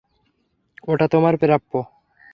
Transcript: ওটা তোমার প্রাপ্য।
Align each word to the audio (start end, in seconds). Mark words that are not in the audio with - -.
ওটা 0.87 1.05
তোমার 1.07 1.33
প্রাপ্য। 1.37 1.71